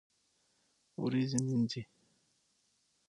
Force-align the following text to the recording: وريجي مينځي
وريجي 0.99 1.37
مينځي 1.47 1.81